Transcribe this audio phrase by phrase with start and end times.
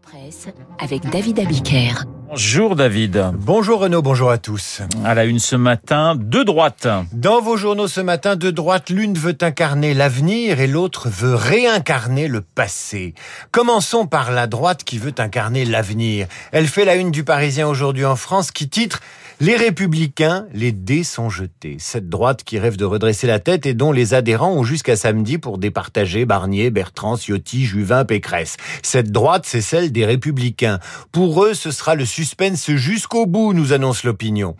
[0.00, 2.04] Presse avec David Abiker.
[2.30, 3.32] Bonjour David.
[3.34, 4.80] Bonjour Renaud, bonjour à tous.
[5.04, 6.88] À la une ce matin, de droite.
[7.12, 12.28] Dans vos journaux ce matin, de droite, l'une veut incarner l'avenir et l'autre veut réincarner
[12.28, 13.12] le passé.
[13.50, 16.28] Commençons par la droite qui veut incarner l'avenir.
[16.52, 19.00] Elle fait la une du Parisien aujourd'hui en France qui titre
[19.40, 21.76] les républicains, les dés sont jetés.
[21.80, 25.38] Cette droite qui rêve de redresser la tête et dont les adhérents ont jusqu'à samedi
[25.38, 28.56] pour départager Barnier, Bertrand, Ciotti, Juvin, Pécresse.
[28.82, 30.78] Cette droite, c'est celle des républicains.
[31.10, 34.54] Pour eux, ce sera le suspense jusqu'au bout, nous annonce l'opinion.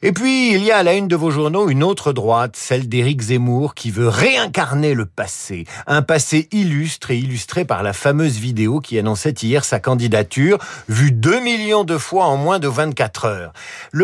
[0.00, 2.88] Et puis, il y a à la une de vos journaux une autre droite, celle
[2.88, 5.64] d'Éric Zemmour, qui veut réincarner le passé.
[5.86, 10.58] Un passé illustre et illustré par la fameuse vidéo qui annonçait hier sa candidature,
[10.88, 13.52] vue 2 millions de fois en moins de 24 heures.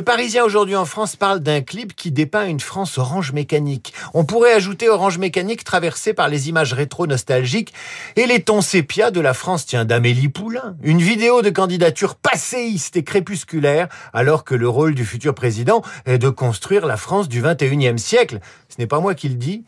[0.02, 3.94] Parisien aujourd'hui en France parle d'un clip qui dépeint une France orange mécanique.
[4.14, 7.72] On pourrait ajouter orange mécanique traversée par les images rétro nostalgiques
[8.16, 10.76] et les tons sépia de la France tient d'Amélie Poulain.
[10.82, 16.18] Une vidéo de candidature passéiste et crépusculaire alors que le rôle du futur président est
[16.18, 18.40] de construire la France du 21e siècle.
[18.68, 19.64] Ce n'est pas moi qui le dis,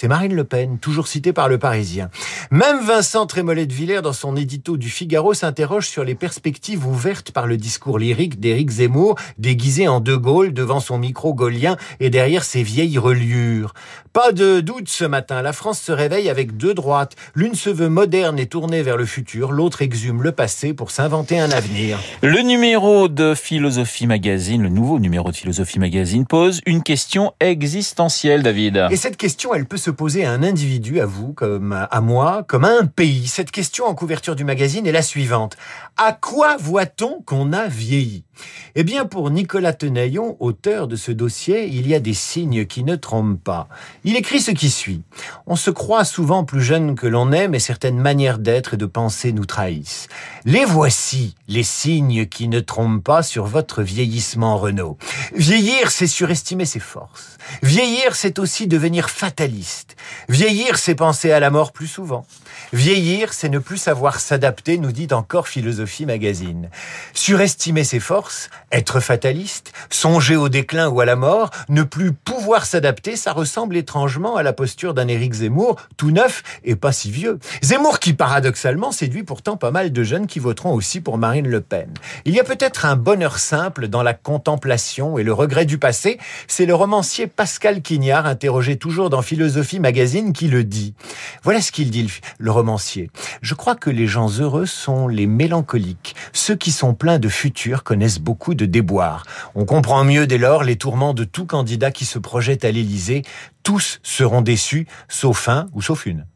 [0.00, 2.08] c'est Marine Le Pen, toujours citée par le Parisien.
[2.52, 7.32] Même Vincent Trémollet de Villers, dans son édito du Figaro, s'interroge sur les perspectives ouvertes
[7.32, 12.10] par le discours lyrique d'Éric Zemmour, déguisé en De Gaulle devant son micro gaulien et
[12.10, 13.74] derrière ses vieilles reliures.
[14.12, 17.14] Pas de doute ce matin, la France se réveille avec deux droites.
[17.34, 21.40] L'une se veut moderne et tournée vers le futur, l'autre exhume le passé pour s'inventer
[21.40, 21.98] un avenir.
[22.22, 28.42] Le numéro de Philosophie Magazine, le nouveau numéro de Philosophie Magazine, pose une question existentielle,
[28.42, 28.86] David.
[28.90, 32.44] Et cette question, elle peut se poser à un individu, à vous, comme à moi,
[32.46, 33.26] comme à un pays.
[33.26, 35.56] Cette question en couverture du magazine est la suivante.
[35.96, 38.24] À quoi voit-on qu'on a vieilli?
[38.76, 42.84] Eh bien, pour Nicolas Tenaillon, auteur de ce dossier, il y a des signes qui
[42.84, 43.68] ne trompent pas.
[44.04, 45.02] Il écrit ce qui suit.
[45.46, 48.86] On se croit souvent plus jeune que l'on est, mais certaines manières d'être et de
[48.86, 50.08] penser nous trahissent.
[50.44, 54.98] Les voici, les signes qui ne trompent pas sur votre vieillissement, Renaud.
[55.34, 57.38] Vieillir, c'est surestimer ses forces.
[57.62, 59.77] Vieillir, c'est aussi devenir fataliste.
[60.28, 62.26] Vieillir, c'est penser à la mort plus souvent.
[62.72, 66.68] Vieillir, c'est ne plus savoir s'adapter, nous dit encore Philosophie Magazine.
[67.14, 72.66] Surestimer ses forces, être fataliste, songer au déclin ou à la mort, ne plus pouvoir
[72.66, 77.10] s'adapter, ça ressemble étrangement à la posture d'un Éric Zemmour, tout neuf et pas si
[77.10, 77.38] vieux.
[77.62, 81.60] Zemmour qui, paradoxalement, séduit pourtant pas mal de jeunes qui voteront aussi pour Marine Le
[81.60, 81.92] Pen.
[82.24, 86.18] Il y a peut-être un bonheur simple dans la contemplation et le regret du passé.
[86.46, 90.94] C'est le romancier Pascal Quignard, interrogé toujours dans Philosophie Magazine, qui le dit.
[91.42, 92.10] Voilà ce qu'il dit,
[92.48, 93.10] romancier.
[93.42, 96.14] Je crois que les gens heureux sont les mélancoliques.
[96.32, 99.24] Ceux qui sont pleins de futur connaissent beaucoup de déboires.
[99.54, 103.22] On comprend mieux dès lors les tourments de tout candidat qui se projette à l'Élysée.
[103.62, 106.26] Tous seront déçus, sauf un ou sauf une.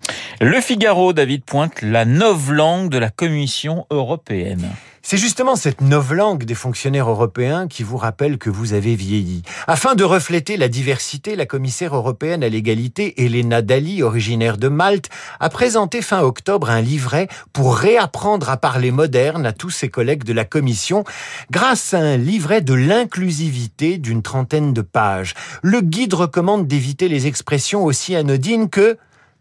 [0.41, 4.69] Le Figaro, David, pointe la langue de la Commission européenne.
[5.05, 9.43] C'est justement cette langue des fonctionnaires européens qui vous rappelle que vous avez vieilli.
[9.67, 15.11] Afin de refléter la diversité, la commissaire européenne à l'égalité, Elena Dali, originaire de Malte,
[15.41, 20.25] a présenté fin octobre un livret pour réapprendre à parler moderne à tous ses collègues
[20.25, 21.03] de la Commission
[21.51, 25.35] grâce à un livret de l'inclusivité d'une trentaine de pages.
[25.63, 28.97] Le guide recommande d'éviter les expressions aussi anodines que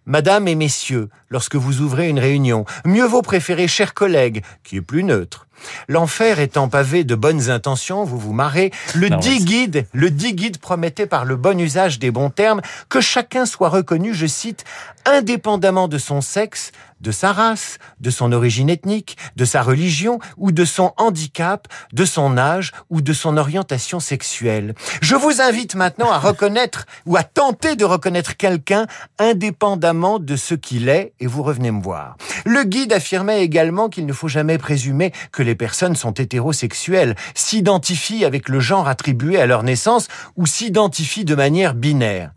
[0.07, 4.81] Madame et messieurs, lorsque vous ouvrez une réunion, mieux vaut préférer chers collègues, qui est
[4.81, 5.47] plus neutre.
[5.87, 10.57] L'enfer étant pavé de bonnes intentions, vous vous marrez, le dit guide, le dit guide
[10.57, 14.63] promettait par le bon usage des bons termes que chacun soit reconnu, je cite,
[15.05, 20.51] indépendamment de son sexe, de sa race, de son origine ethnique, de sa religion ou
[20.51, 24.75] de son handicap, de son âge ou de son orientation sexuelle.
[25.01, 28.85] Je vous invite maintenant à reconnaître ou à tenter de reconnaître quelqu'un
[29.17, 32.17] indépendamment de ce qu'il est et vous revenez me voir.
[32.45, 38.25] Le guide affirmait également qu'il ne faut jamais présumer que les personnes sont hétérosexuelles, s'identifient
[38.25, 42.31] avec le genre attribué à leur naissance ou s'identifient de manière binaire.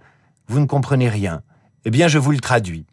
[0.48, 1.42] Vous ne comprenez rien.
[1.84, 2.86] Eh bien, je vous le traduis.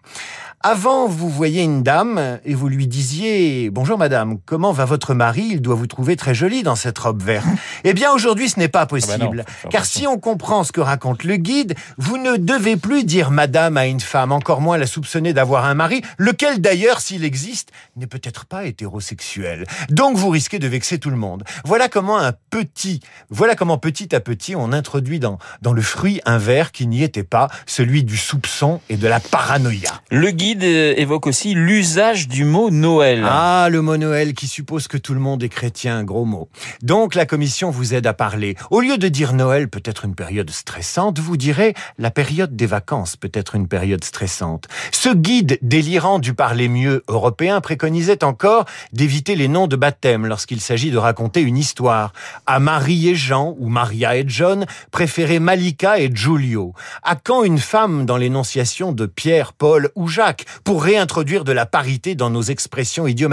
[0.64, 5.48] Avant, vous voyez une dame et vous lui disiez Bonjour madame, comment va votre mari?
[5.54, 7.48] Il doit vous trouver très jolie dans cette robe verte.
[7.84, 9.44] eh bien, aujourd'hui, ce n'est pas possible.
[9.48, 13.04] Ah bah car si on comprend ce que raconte le guide, vous ne devez plus
[13.06, 17.24] dire madame à une femme, encore moins la soupçonner d'avoir un mari, lequel d'ailleurs, s'il
[17.24, 19.66] existe, n'est peut-être pas hétérosexuel.
[19.90, 21.44] Donc vous risquez de vexer tout le monde.
[21.66, 23.00] Voilà comment un petit,
[23.32, 27.02] voilà comment petit à petit on introduit dans, dans le fruit un verre qui n'y
[27.02, 30.02] était pas, celui du soupçon et de la paranoïa.
[30.12, 33.24] Le guide euh, évoque aussi l'usage du mot Noël.
[33.26, 36.50] Ah, le mot Noël qui suppose que tout le monde est chrétien, gros mot.
[36.82, 38.56] Donc la commission vous aide à parler.
[38.70, 42.66] Au lieu de dire Noël peut être une période stressante, vous direz la période des
[42.66, 44.68] vacances peut être une période stressante.
[44.92, 50.62] Ce guide délirant du parler mieux européen préconisait encore d'éviter les noms de baptême lorsqu'il
[50.62, 52.14] s'agit de raconter une histoire.
[52.46, 56.74] À Marie et Jean ou Maria et John, préférez Malika et Giulio.
[57.04, 61.66] À quand une femme dans l'énonciation de Pierre, Paul ou Jacques pour réintroduire de la
[61.66, 63.32] parité dans nos expressions idiomatiques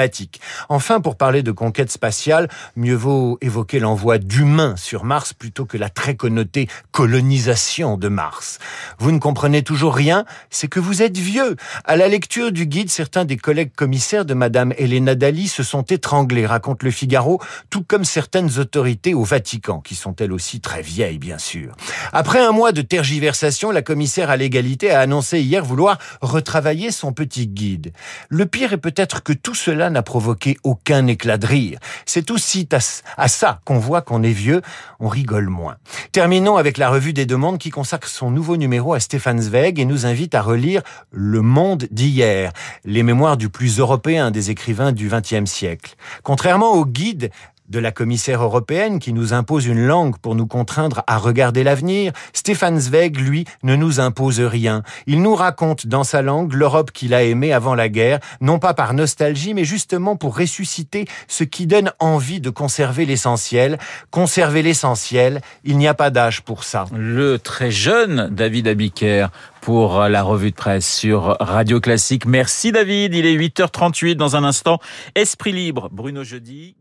[0.69, 5.77] Enfin, pour parler de conquête spatiale, mieux vaut évoquer l'envoi d'humains sur Mars plutôt que
[5.77, 8.59] la très connotée colonisation de Mars.
[8.99, 11.57] Vous ne comprenez toujours rien, c'est que vous êtes vieux.
[11.85, 15.83] À la lecture du guide, certains des collègues commissaires de Madame Elena Dali se sont
[15.83, 17.41] étranglés, raconte le Figaro,
[17.71, 21.75] tout comme certaines autorités au Vatican, qui sont elles aussi très vieilles, bien sûr.
[22.13, 27.13] Après un mois de tergiversation, la commissaire à l'égalité a annoncé hier vouloir retravailler son
[27.13, 27.93] petit guide.
[28.29, 31.79] Le pire est peut-être que tout cela n'a provoqué aucun éclat de rire.
[32.05, 32.69] C'est aussi
[33.17, 34.63] à ça qu'on voit qu'on est vieux,
[35.01, 35.77] on rigole moins.
[36.13, 39.85] Terminons avec la revue des demandes qui consacre son nouveau numéro à Stéphane Zweig et
[39.85, 42.53] nous invite à relire Le Monde d'hier,
[42.85, 45.95] les mémoires du plus européen des écrivains du XXe siècle.
[46.23, 47.31] Contrairement au guide
[47.69, 52.13] de la commissaire européenne qui nous impose une langue pour nous contraindre à regarder l'avenir,
[52.33, 54.83] Stéphane Zweig, lui, ne nous impose rien.
[55.07, 58.75] Il nous raconte dans sa langue l'Europe qu'il a aimée avant la guerre, non pas
[58.75, 63.79] par nostalgie, mais justement pour ressusciter ce qui donne envie de conserver l'essentiel.
[64.11, 66.87] Conserver l'essentiel, il n'y a pas d'âge pour ça.
[66.95, 69.29] Le très jeune David Abiker
[69.61, 72.25] pour la revue de presse sur Radio Classique.
[72.27, 74.79] Merci David, il est 8h38 dans un instant.
[75.15, 76.77] Esprit libre, Bruno Jeudi,